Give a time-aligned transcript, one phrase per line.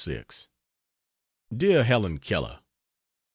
[1.55, 2.61] DEAR HELEN KELLER